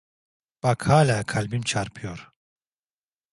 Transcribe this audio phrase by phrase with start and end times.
[0.63, 2.31] Bak, hala kalbim çarpıyor…